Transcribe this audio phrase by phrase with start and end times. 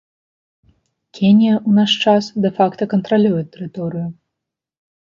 [1.19, 4.07] Кенія ў наш час дэ-факта кантралюе тэрыторыю.